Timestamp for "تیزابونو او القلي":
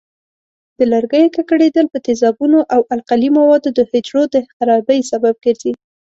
2.05-3.29